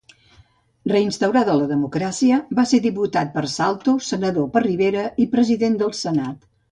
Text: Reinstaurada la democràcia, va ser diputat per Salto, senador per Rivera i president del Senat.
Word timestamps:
Reinstaurada 0.91 1.57
la 1.57 1.67
democràcia, 1.71 2.39
va 2.59 2.65
ser 2.71 2.79
diputat 2.85 3.31
per 3.35 3.43
Salto, 3.57 3.93
senador 4.07 4.49
per 4.57 4.65
Rivera 4.67 5.05
i 5.27 5.29
president 5.37 5.77
del 5.83 5.95
Senat. 5.99 6.49